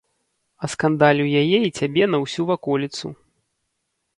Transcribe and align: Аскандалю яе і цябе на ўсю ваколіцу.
Аскандалю 0.67 1.25
яе 1.43 1.59
і 1.67 1.71
цябе 1.77 2.03
на 2.15 2.21
ўсю 2.25 2.41
ваколіцу. 2.51 3.07